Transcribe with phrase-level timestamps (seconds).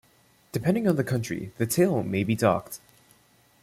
[0.51, 2.79] Depending on the country, the tail may be docked.